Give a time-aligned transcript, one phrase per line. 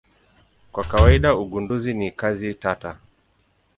[0.71, 2.97] Kwa kawaida ugunduzi ni kazi tata.